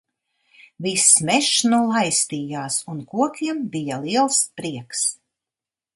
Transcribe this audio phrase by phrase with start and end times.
[0.85, 5.05] Viss mežs nu laistījās un kokiem bija liels prieks.